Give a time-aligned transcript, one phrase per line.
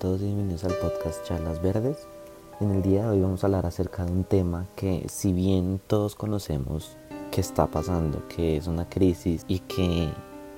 [0.00, 2.08] todos y bienvenidos al podcast Charlas Verdes.
[2.58, 5.78] En el día de hoy vamos a hablar acerca de un tema que si bien
[5.86, 6.96] todos conocemos
[7.30, 10.08] que está pasando, que es una crisis y que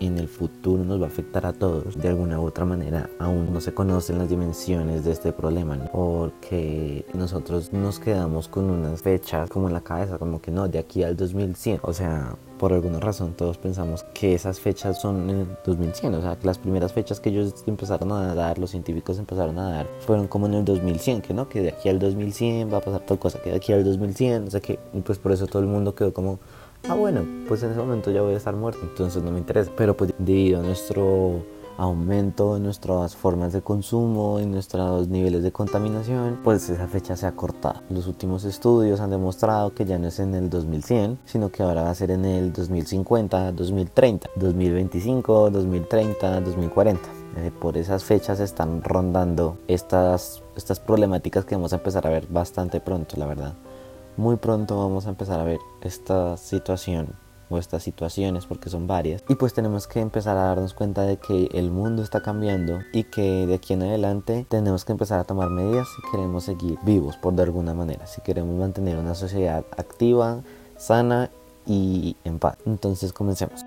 [0.06, 3.08] en el futuro nos va a afectar a todos de alguna u otra manera.
[3.18, 9.02] Aún no se conocen las dimensiones de este problema, porque nosotros nos quedamos con unas
[9.02, 11.80] fechas como en la cabeza, como que no, de aquí al 2100.
[11.82, 16.22] O sea, por alguna razón todos pensamos que esas fechas son en el 2100, o
[16.22, 19.86] sea, que las primeras fechas que ellos empezaron a dar, los científicos empezaron a dar,
[20.00, 23.00] fueron como en el 2100, que no, que de aquí al 2100 va a pasar
[23.00, 25.68] tal cosa, que de aquí al 2100, o sea que, pues por eso todo el
[25.68, 26.38] mundo quedó como
[26.88, 29.70] ah bueno, pues en ese momento ya voy a estar muerto, entonces no me interesa.
[29.76, 31.42] Pero pues debido a nuestro
[31.78, 37.26] aumento en nuestras formas de consumo y nuestros niveles de contaminación, pues esa fecha se
[37.26, 37.80] ha cortado.
[37.90, 41.82] Los últimos estudios han demostrado que ya no es en el 2100, sino que ahora
[41.82, 47.00] va a ser en el 2050, 2030, 2025, 2030, 2040.
[47.60, 52.80] por esas fechas están rondando estas, estas problemáticas que vamos a empezar a ver bastante
[52.80, 53.54] pronto, la verdad
[54.16, 57.14] muy pronto vamos a empezar a ver esta situación
[57.48, 59.22] o estas situaciones porque son varias.
[59.28, 63.04] Y pues tenemos que empezar a darnos cuenta de que el mundo está cambiando y
[63.04, 67.16] que de aquí en adelante tenemos que empezar a tomar medidas si queremos seguir vivos
[67.16, 68.06] por de alguna manera.
[68.06, 70.42] Si queremos mantener una sociedad activa
[70.76, 71.30] sana
[71.66, 72.56] y en paz.
[72.66, 73.64] Entonces comencemos.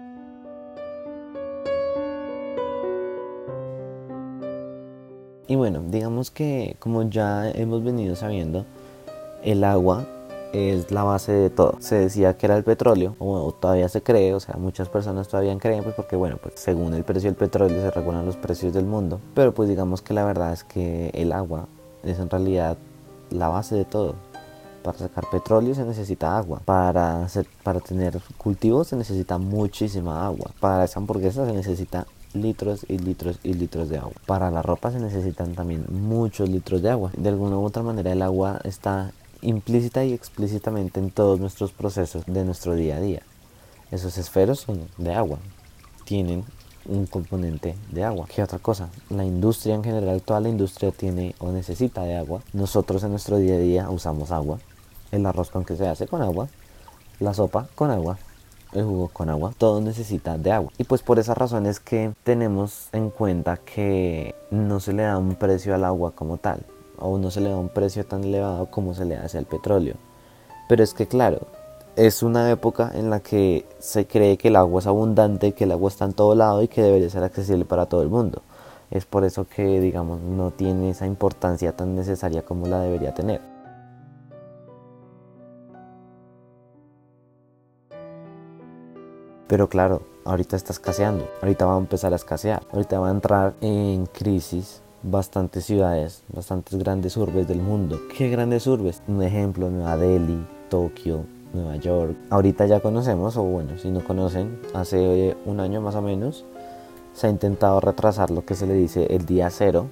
[5.47, 8.65] Y bueno digamos que como ya hemos venido sabiendo
[9.43, 10.07] el agua
[10.53, 11.77] es la base de todo.
[11.79, 15.57] Se decía que era el petróleo, o todavía se cree, o sea, muchas personas todavía
[15.57, 18.85] creen, pues porque bueno, pues según el precio del petróleo se regulan los precios del
[18.85, 21.67] mundo, pero pues digamos que la verdad es que el agua
[22.03, 22.77] es en realidad
[23.29, 24.15] la base de todo.
[24.83, 26.61] Para sacar petróleo se necesita agua.
[26.63, 30.51] Para, hacer, para tener cultivos se necesita muchísima agua.
[30.59, 34.13] Para esa hamburguesa se necesita litros y litros y litros de agua.
[34.27, 37.11] Para la ropa se necesitan también muchos litros de agua.
[37.17, 42.23] De alguna u otra manera el agua está implícita y explícitamente en todos nuestros procesos
[42.25, 43.21] de nuestro día a día.
[43.91, 45.39] Esos esferos son de agua,
[46.05, 46.43] tienen
[46.87, 48.27] un componente de agua.
[48.33, 48.89] ¿Qué otra cosa?
[49.09, 52.41] La industria en general, toda la industria tiene o necesita de agua.
[52.53, 54.59] Nosotros en nuestro día a día usamos agua.
[55.11, 56.47] El arroz con que se hace con agua,
[57.19, 58.17] la sopa con agua,
[58.73, 60.71] el jugo con agua, todo necesita de agua.
[60.77, 65.17] Y pues por esa razón es que tenemos en cuenta que no se le da
[65.17, 66.65] un precio al agua como tal
[66.99, 69.95] o no se le da un precio tan elevado como se le hace al petróleo.
[70.67, 71.47] Pero es que claro,
[71.95, 75.71] es una época en la que se cree que el agua es abundante, que el
[75.71, 78.41] agua está en todo lado y que debería ser accesible para todo el mundo.
[78.91, 83.41] Es por eso que, digamos, no tiene esa importancia tan necesaria como la debería tener.
[89.47, 93.53] Pero claro, ahorita está escaseando, ahorita va a empezar a escasear, ahorita va a entrar
[93.61, 97.99] en crisis bastantes ciudades, bastantes grandes urbes del mundo.
[98.17, 99.01] ¿Qué grandes urbes?
[99.07, 102.15] Un ejemplo, Nueva Delhi, Tokio, Nueva York.
[102.31, 106.43] Ahorita ya conocemos, o bueno, si no conocen, hace un año más o menos,
[107.13, 109.87] se ha intentado retrasar lo que se le dice el día cero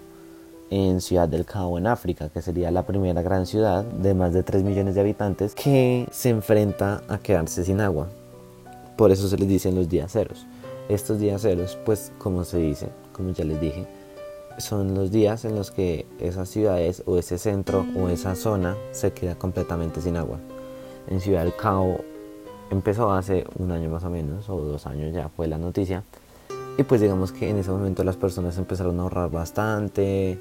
[0.72, 4.41] en Ciudad del Cabo en África, que sería la primera gran ciudad de más de
[4.41, 8.07] 3 millones de habitantes que se enfrenta a quedarse sin agua.
[8.97, 10.47] Por eso se les dicen los días ceros.
[10.90, 13.88] Estos días ceros, pues como se dice, como ya les dije,
[14.58, 19.12] son los días en los que esas ciudades o ese centro o esa zona se
[19.12, 20.38] queda completamente sin agua.
[21.08, 22.02] En Ciudad del Cabo
[22.72, 26.03] empezó hace un año más o menos, o dos años ya fue la noticia.
[26.78, 30.40] Y pues digamos que en ese momento las personas empezaron a ahorrar bastante,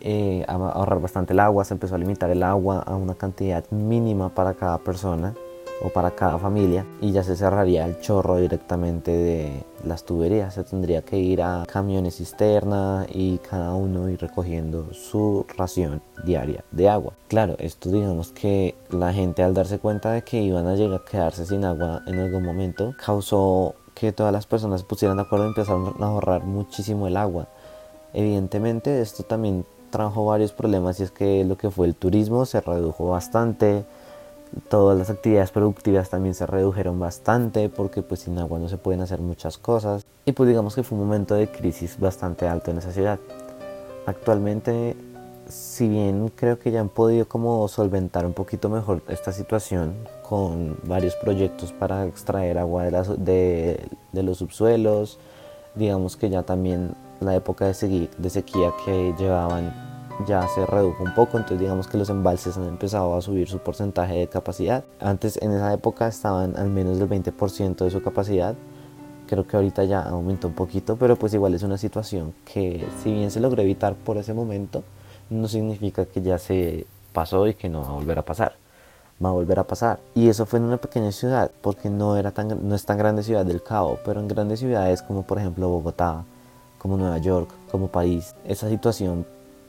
[0.00, 3.64] eh, a ahorrar bastante el agua, se empezó a limitar el agua a una cantidad
[3.70, 5.34] mínima para cada persona
[5.82, 10.54] o para cada familia y ya se cerraría el chorro directamente de las tuberías.
[10.54, 16.64] Se tendría que ir a camiones cisterna y cada uno ir recogiendo su ración diaria
[16.70, 17.12] de agua.
[17.28, 21.10] Claro, esto digamos que la gente al darse cuenta de que iban a llegar a
[21.10, 25.46] quedarse sin agua en algún momento causó que todas las personas se pusieran de acuerdo
[25.46, 27.48] y empezaron a ahorrar muchísimo el agua.
[28.12, 32.60] Evidentemente esto también trajo varios problemas y es que lo que fue el turismo se
[32.60, 33.84] redujo bastante,
[34.68, 39.00] todas las actividades productivas también se redujeron bastante porque pues sin agua no se pueden
[39.00, 42.78] hacer muchas cosas y pues digamos que fue un momento de crisis bastante alto en
[42.78, 43.18] esa ciudad.
[44.06, 44.96] Actualmente,
[45.48, 50.78] si bien creo que ya han podido como solventar un poquito mejor esta situación con
[50.84, 55.18] varios proyectos para extraer agua de, de, de los subsuelos,
[55.74, 59.83] digamos que ya también la época de, de sequía que llevaban
[60.26, 63.58] ya se redujo un poco, entonces digamos que los embalses han empezado a subir su
[63.58, 64.84] porcentaje de capacidad.
[65.00, 68.54] Antes en esa época estaban al menos del 20% de su capacidad,
[69.26, 73.12] creo que ahorita ya aumentó un poquito, pero pues igual es una situación que si
[73.12, 74.84] bien se logró evitar por ese momento,
[75.30, 78.56] no significa que ya se pasó y que no va a volver a pasar.
[79.24, 80.00] Va a volver a pasar.
[80.14, 83.22] Y eso fue en una pequeña ciudad, porque no, era tan, no es tan grande
[83.22, 86.24] Ciudad del Cabo, pero en grandes ciudades como por ejemplo Bogotá,
[86.78, 89.24] como Nueva York, como París, esa situación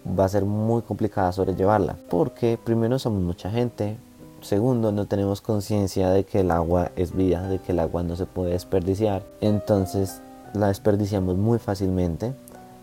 [0.07, 3.97] va a ser muy complicada sobrellevarla, porque primero somos mucha gente,
[4.41, 8.15] segundo no tenemos conciencia de que el agua es vida, de que el agua no
[8.15, 10.21] se puede desperdiciar, entonces
[10.53, 12.33] la desperdiciamos muy fácilmente.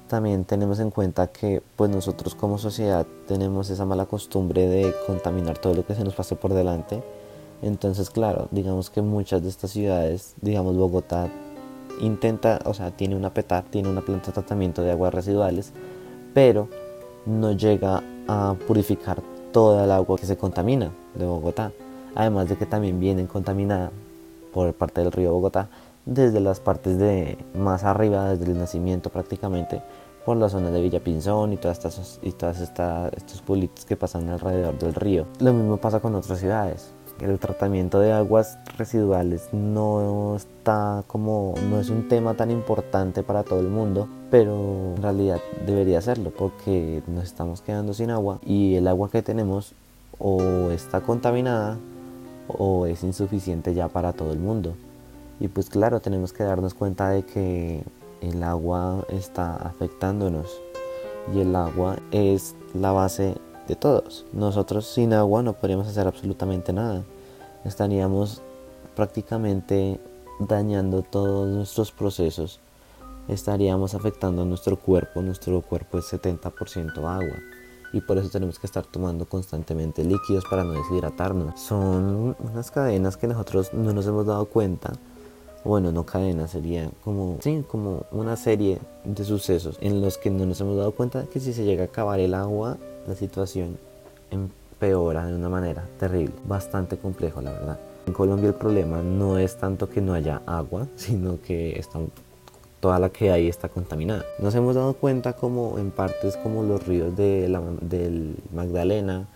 [0.09, 5.57] También tenemos en cuenta que pues nosotros como sociedad tenemos esa mala costumbre de contaminar
[5.57, 7.03] todo lo que se nos pase por delante.
[7.63, 11.31] Entonces, claro, digamos que muchas de estas ciudades, digamos Bogotá,
[12.01, 15.73] intenta, o sea, tiene una PETA, tiene una planta de tratamiento de aguas residuales,
[16.35, 16.69] pero
[17.27, 19.23] no llega a purificar
[19.53, 21.73] toda el agua que se contamina de Bogotá.
[22.15, 23.91] Además de que también viene contaminada
[24.53, 25.69] por parte del río Bogotá
[26.05, 29.83] desde las partes de más arriba, desde el nacimiento prácticamente,
[30.27, 34.29] por la zona de Villapinzón y todas estas y todas estas, estos pueblitos que pasan
[34.29, 35.27] alrededor del río.
[35.41, 36.93] Lo mismo pasa con otras ciudades
[37.23, 43.43] el tratamiento de aguas residuales no está como no es un tema tan importante para
[43.43, 48.77] todo el mundo pero en realidad debería serlo porque nos estamos quedando sin agua y
[48.77, 49.75] el agua que tenemos
[50.19, 51.79] o está contaminada
[52.49, 54.75] o es insuficiente ya para todo el mundo.
[55.41, 57.83] Y pues claro tenemos que darnos cuenta de que
[58.21, 60.47] el agua está afectándonos
[61.35, 63.35] y el agua es la base
[63.77, 64.25] todos.
[64.33, 67.05] Nosotros sin agua no podríamos hacer absolutamente nada.
[67.65, 68.43] Estaríamos
[68.95, 70.01] prácticamente
[70.39, 72.61] dañando todos nuestros procesos.
[73.29, 75.23] Estaríamos afectando a nuestro cuerpo.
[75.23, 77.39] Nuestro cuerpo es 70% agua.
[77.93, 81.61] Y por eso tenemos que estar tomando constantemente líquidos para no deshidratarnos.
[81.61, 84.93] Son unas cadenas que nosotros no nos hemos dado cuenta
[85.65, 90.45] bueno, no cadenas, sería como, sí, como una serie de sucesos en los que no
[90.47, 93.79] nos hemos dado cuenta que si se llega a acabar el agua, la situación
[94.31, 97.79] empeora de una manera terrible, bastante complejo la verdad.
[98.07, 102.01] En Colombia el problema no es tanto que no haya agua, sino que está,
[102.81, 104.25] toda la que hay está contaminada.
[104.41, 109.29] Nos hemos dado cuenta como en partes como los ríos del Magdalena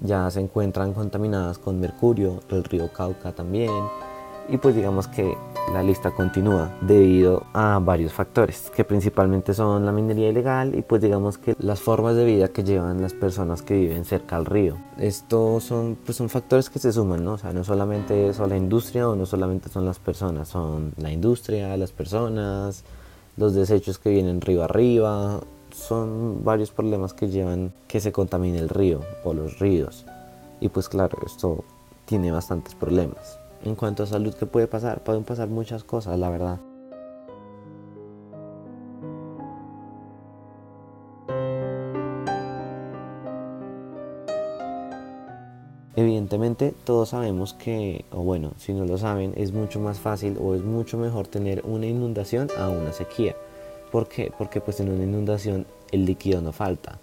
[0.00, 3.72] ya se encuentran contaminadas con mercurio, el río Cauca también,
[4.48, 5.36] y pues digamos que
[5.72, 11.02] la lista continúa debido a varios factores que principalmente son la minería ilegal y pues
[11.02, 14.78] digamos que las formas de vida que llevan las personas que viven cerca al río.
[14.98, 17.34] Estos son pues son factores que se suman, ¿no?
[17.34, 21.12] O sea, no solamente es la industria o no solamente son las personas, son la
[21.12, 22.84] industria, las personas,
[23.36, 25.40] los desechos que vienen río arriba,
[25.70, 30.06] son varios problemas que llevan que se contamine el río o los ríos.
[30.60, 31.64] Y pues claro, esto
[32.06, 33.38] tiene bastantes problemas.
[33.64, 35.02] En cuanto a salud, ¿qué puede pasar?
[35.02, 36.60] Pueden pasar muchas cosas, la verdad.
[45.98, 50.54] Evidentemente todos sabemos que, o bueno, si no lo saben, es mucho más fácil o
[50.54, 53.34] es mucho mejor tener una inundación a una sequía.
[53.90, 54.32] ¿Por qué?
[54.38, 57.00] Porque pues en una inundación el líquido no falta.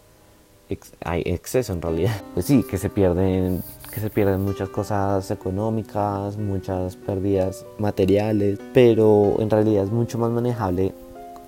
[1.04, 2.22] hay exceso en realidad.
[2.34, 3.64] Pues sí, que se pierden
[3.96, 10.32] que se pierden muchas cosas económicas, muchas pérdidas materiales, pero en realidad es mucho más
[10.32, 10.94] manejable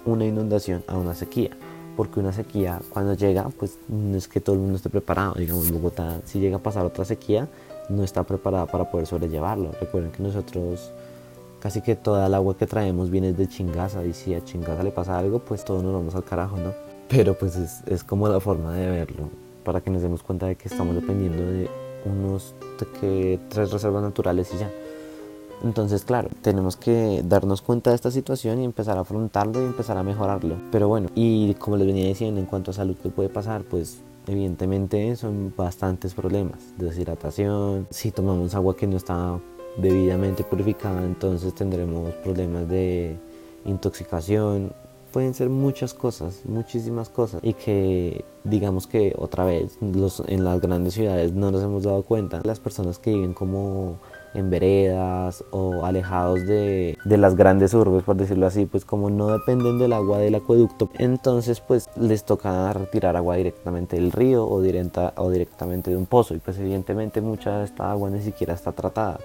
[0.06, 1.50] una inundación a una sequía.
[1.98, 5.34] Porque una sequía cuando llega, pues no es que todo el mundo esté preparado.
[5.34, 7.50] Digamos, Bogotá, si llega a pasar otra sequía,
[7.90, 9.74] no está preparada para poder sobrellevarlo.
[9.82, 10.94] Recuerden que nosotros
[11.60, 14.92] casi que toda el agua que traemos viene de Chingaza y si a Chingaza le
[14.92, 16.72] pasa algo, pues todos nos vamos al carajo, ¿no?
[17.10, 19.30] Pero pues es, es como la forma de verlo,
[19.66, 24.58] para que nos demos cuenta de que estamos dependiendo de unos tres reservas naturales y
[24.60, 24.72] ya.
[25.64, 29.98] Entonces, claro, tenemos que darnos cuenta de esta situación y empezar a afrontarlo y empezar
[29.98, 30.56] a mejorarlo.
[30.72, 33.64] Pero bueno, y como les venía diciendo, en cuanto a salud, ¿qué puede pasar?
[33.64, 36.60] Pues evidentemente son bastantes problemas.
[36.78, 39.40] Deshidratación, si tomamos agua que no está
[39.78, 43.18] debidamente purificada, entonces tendremos problemas de
[43.66, 44.74] intoxicación,
[45.18, 50.62] pueden ser muchas cosas, muchísimas cosas y que digamos que otra vez los, en las
[50.62, 52.40] grandes ciudades no nos hemos dado cuenta.
[52.44, 53.98] Las personas que viven como
[54.36, 59.30] en veredas o alejados de, de, las grandes urbes, por decirlo así, pues como no
[59.30, 64.62] dependen del agua del acueducto, entonces pues les toca retirar agua directamente del río o,
[64.62, 68.54] directa, o directamente de un pozo y pues evidentemente mucha de esta agua ni siquiera
[68.54, 69.18] está tratada.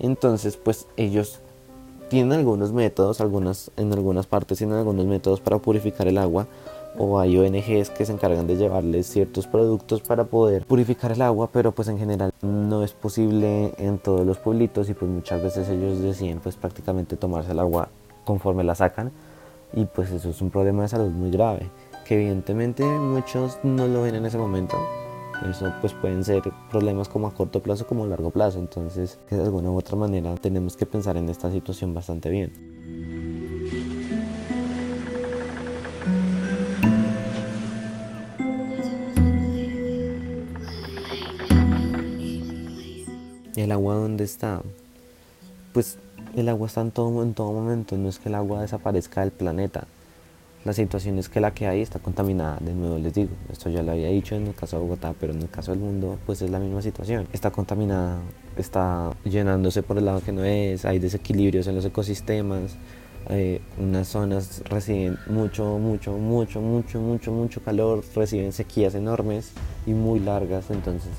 [0.00, 1.38] Entonces pues ellos
[2.12, 6.46] tienen algunos métodos, algunas, en algunas partes tienen algunos métodos para purificar el agua
[6.98, 11.48] o hay ONGs que se encargan de llevarles ciertos productos para poder purificar el agua,
[11.50, 15.70] pero pues en general no es posible en todos los pueblitos y pues muchas veces
[15.70, 17.88] ellos deciden pues prácticamente tomarse el agua
[18.26, 19.10] conforme la sacan
[19.72, 21.70] y pues eso es un problema de salud muy grave
[22.04, 24.76] que evidentemente muchos no lo ven en ese momento
[25.50, 28.58] eso pues pueden ser problemas como a corto plazo como a largo plazo.
[28.58, 32.52] Entonces de alguna u otra manera tenemos que pensar en esta situación bastante bien.
[43.54, 44.62] El agua dónde está
[45.72, 45.98] pues
[46.34, 49.32] el agua está en todo, en todo momento, no es que el agua desaparezca del
[49.32, 49.86] planeta.
[50.64, 53.82] La situación es que la que hay está contaminada, de nuevo les digo, esto ya
[53.82, 56.40] lo había dicho en el caso de Bogotá, pero en el caso del mundo pues
[56.40, 57.26] es la misma situación.
[57.32, 58.20] Está contaminada,
[58.56, 62.76] está llenándose por el lado que no es, hay desequilibrios en los ecosistemas,
[63.28, 69.50] eh, unas zonas reciben mucho, mucho, mucho, mucho, mucho, mucho calor, reciben sequías enormes
[69.84, 71.10] y muy largas, entonces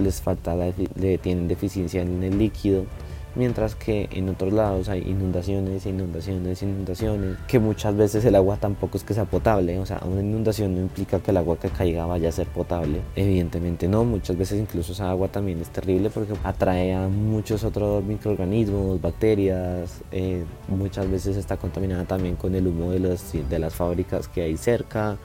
[0.00, 2.84] les falta, le tienen deficiencia en el líquido
[3.34, 8.98] mientras que en otros lados hay inundaciones, inundaciones, inundaciones, que muchas veces el agua tampoco
[8.98, 12.06] es que sea potable, o sea, una inundación no implica que el agua que caiga
[12.06, 16.34] vaya a ser potable, evidentemente no, muchas veces incluso esa agua también es terrible porque
[16.44, 22.90] atrae a muchos otros microorganismos, bacterias, eh, muchas veces está contaminada también con el humo
[22.90, 25.18] de, los, de las fábricas que hay cerca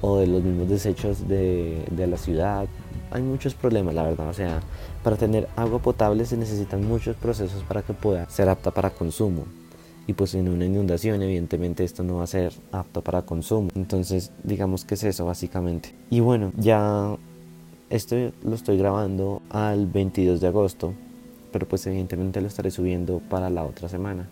[0.00, 2.66] o de los mismos desechos de, de la ciudad,
[3.12, 4.28] hay muchos problemas, la verdad.
[4.28, 4.60] O sea,
[5.02, 9.44] para tener agua potable se necesitan muchos procesos para que pueda ser apta para consumo.
[10.06, 13.68] Y pues en una inundación, evidentemente, esto no va a ser apto para consumo.
[13.74, 15.94] Entonces, digamos que es eso, básicamente.
[16.10, 17.16] Y bueno, ya
[17.88, 20.94] esto lo estoy grabando al 22 de agosto,
[21.52, 24.28] pero pues evidentemente lo estaré subiendo para la otra semana.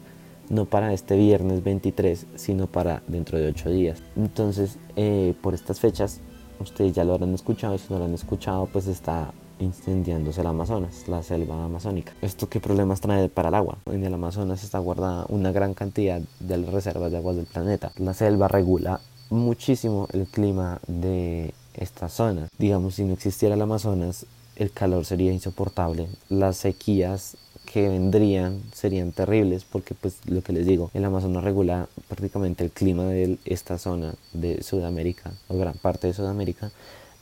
[0.48, 4.02] No para este viernes 23, sino para dentro de 8 días.
[4.16, 6.20] Entonces, eh, por estas fechas,
[6.60, 11.06] ustedes ya lo habrán escuchado, si no lo han escuchado, pues está incendiándose el Amazonas,
[11.08, 12.12] la selva amazónica.
[12.22, 13.78] ¿Esto qué problemas trae para el agua?
[13.86, 17.92] En el Amazonas está guardada una gran cantidad de las reservas de aguas del planeta.
[17.96, 22.48] La selva regula muchísimo el clima de esta zona.
[22.58, 24.26] Digamos, si no existiera el Amazonas,
[24.56, 26.08] el calor sería insoportable.
[26.28, 27.36] Las sequías
[27.72, 32.72] que vendrían serían terribles porque pues lo que les digo, el Amazonas regula prácticamente el
[32.72, 36.72] clima de esta zona de Sudamérica o gran parte de Sudamérica,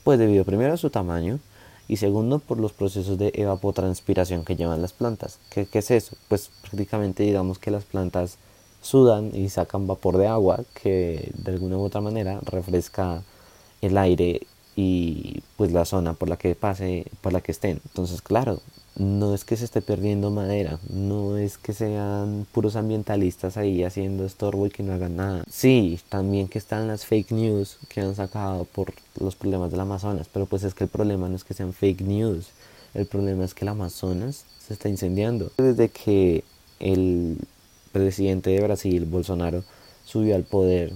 [0.04, 1.38] pues debido primero a su tamaño
[1.86, 5.38] y segundo por los procesos de evapotranspiración que llevan las plantas.
[5.50, 6.16] ¿Qué, ¿Qué, es eso?
[6.28, 8.38] Pues prácticamente digamos que las plantas
[8.80, 13.22] sudan y sacan vapor de agua que de alguna u otra manera refresca
[13.82, 17.82] el aire y pues la zona por la que pase, por la que estén.
[17.84, 18.62] Entonces, claro,
[18.98, 24.24] no es que se esté perdiendo madera, no es que sean puros ambientalistas ahí haciendo
[24.24, 25.44] estorbo y que no hagan nada.
[25.50, 30.28] Sí, también que están las fake news que han sacado por los problemas del Amazonas,
[30.32, 32.48] pero pues es que el problema no es que sean fake news,
[32.94, 35.52] el problema es que el Amazonas se está incendiando.
[35.56, 36.42] Desde que
[36.80, 37.38] el
[37.92, 39.62] presidente de Brasil, Bolsonaro,
[40.04, 40.92] subió al poder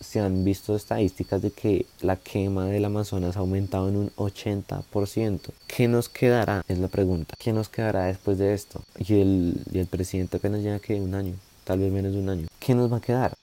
[0.00, 5.40] se han visto estadísticas de que la quema del Amazonas ha aumentado en un 80%.
[5.66, 6.62] ¿Qué nos quedará?
[6.68, 7.34] Es la pregunta.
[7.38, 8.82] ¿Qué nos quedará después de esto?
[8.98, 12.28] Y el, y el presidente apenas lleva que un año, tal vez menos de un
[12.28, 12.48] año.
[12.58, 13.34] ¿Qué nos va a quedar?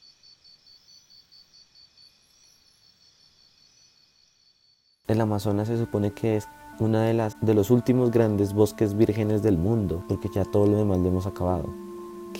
[5.07, 6.47] El Amazonas se supone que es
[6.79, 10.77] una de las de los últimos grandes bosques vírgenes del mundo, porque ya todo lo
[10.77, 11.71] demás lo hemos acabado.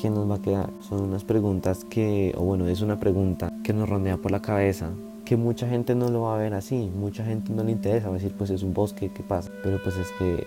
[0.01, 0.69] ¿Qué nos va a quedar?
[0.81, 4.89] Son unas preguntas que, o bueno, es una pregunta que nos rondea por la cabeza,
[5.23, 8.33] que mucha gente no lo va a ver así, mucha gente no le interesa, decir,
[8.37, 9.49] pues es un bosque, ¿qué pasa?
[9.63, 10.43] Pero pues es que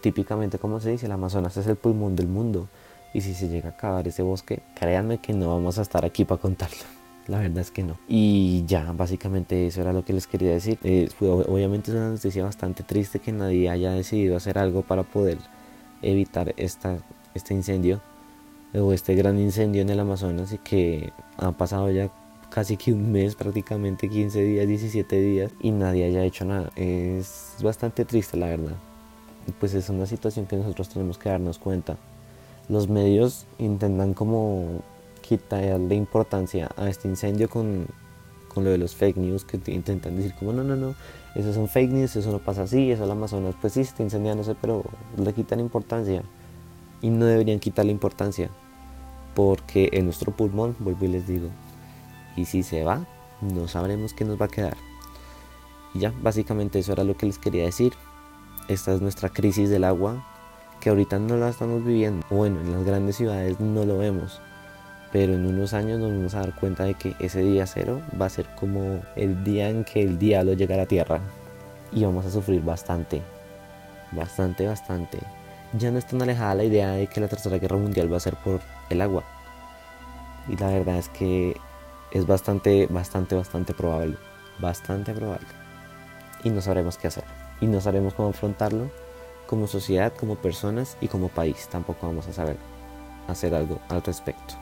[0.00, 2.68] típicamente, como se dice, el Amazonas es el pulmón del mundo.
[3.14, 6.24] Y si se llega a acabar ese bosque, créanme que no vamos a estar aquí
[6.24, 6.76] para contarlo.
[7.26, 7.96] La verdad es que no.
[8.06, 10.78] Y ya, básicamente eso era lo que les quería decir.
[10.82, 15.38] Eh, obviamente es una noticia bastante triste que nadie haya decidido hacer algo para poder
[16.02, 16.98] evitar esta,
[17.34, 18.00] este incendio
[18.74, 22.10] o este gran incendio en el Amazonas y que ha pasado ya
[22.50, 26.70] casi que un mes, prácticamente 15 días, 17 días y nadie haya hecho nada.
[26.76, 28.76] Es bastante triste la verdad.
[29.60, 31.96] Pues es una situación que nosotros tenemos que darnos cuenta.
[32.68, 34.82] Los medios intentan como
[35.22, 37.86] quitarle importancia a este incendio con,
[38.52, 40.94] con lo de los fake news que intentan decir como no, no, no,
[41.34, 44.54] eso son fake news, eso no pasa así, eso el Amazonas pues sí está incendiándose,
[44.54, 44.84] pero
[45.16, 46.22] le quitan importancia
[47.00, 48.50] y no deberían quitarle importancia
[49.38, 51.48] porque en nuestro pulmón, vuelvo y les digo,
[52.34, 53.06] y si se va,
[53.40, 54.76] no sabremos qué nos va a quedar.
[55.94, 57.92] Y ya, básicamente eso era lo que les quería decir.
[58.66, 60.26] Esta es nuestra crisis del agua,
[60.80, 62.26] que ahorita no la estamos viviendo.
[62.30, 64.40] Bueno, en las grandes ciudades no lo vemos,
[65.12, 68.26] pero en unos años nos vamos a dar cuenta de que ese día cero va
[68.26, 71.20] a ser como el día en que el diablo llega a la tierra.
[71.92, 73.22] Y vamos a sufrir bastante,
[74.10, 75.18] bastante, bastante
[75.72, 78.20] ya no es tan alejada la idea de que la Tercera Guerra Mundial va a
[78.20, 78.60] ser por
[78.90, 79.24] el agua.
[80.48, 81.56] Y la verdad es que
[82.10, 84.16] es bastante, bastante, bastante probable.
[84.58, 85.46] Bastante probable.
[86.42, 87.24] Y no sabremos qué hacer.
[87.60, 88.90] Y no sabremos cómo afrontarlo
[89.46, 91.68] como sociedad, como personas y como país.
[91.70, 92.56] Tampoco vamos a saber
[93.26, 94.54] hacer algo al respecto.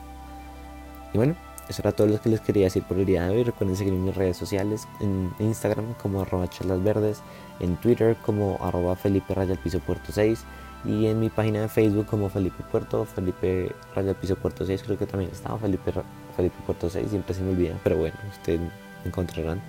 [1.13, 1.35] Y bueno,
[1.69, 3.43] eso era todo lo que les quería decir por el día de hoy.
[3.43, 7.21] Recuerden seguirme en mis redes sociales, en Instagram como arroba charlas verdes,
[7.61, 10.43] en Twitter como arroba Felipe Raya Piso Puerto 6
[10.85, 14.97] y en mi página de Facebook como Felipe Puerto, Felipe Raya Piso Puerto 6, creo
[14.97, 15.91] que también estaba Felipe,
[16.35, 18.61] Felipe Puerto 6, siempre se me olvida, pero bueno, ustedes
[19.05, 19.61] encontrarán.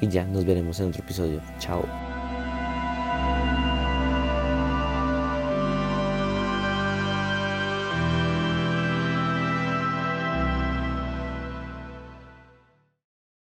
[0.00, 1.40] Y ya, nos veremos en otro episodio.
[1.58, 1.84] Chao.